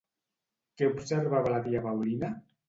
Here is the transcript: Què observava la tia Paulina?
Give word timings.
Què 0.79 0.89
observava 0.93 1.53
la 1.57 1.61
tia 1.69 1.85
Paulina? 1.85 2.33